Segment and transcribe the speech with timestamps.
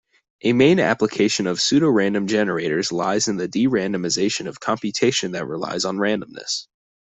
[0.41, 5.97] A main application of pseudorandom generators lies in the de-randomization of computation that relies on
[5.97, 6.65] randomness.